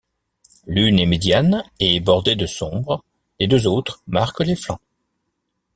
L'une 0.65 0.97
est 0.97 1.05
médiane 1.05 1.63
et 1.79 1.99
bordée 1.99 2.35
de 2.35 2.47
sombre, 2.47 3.03
les 3.39 3.45
deux 3.45 3.67
autres 3.67 4.01
marquent 4.07 4.39
les 4.39 4.55
flancs. 4.55 4.81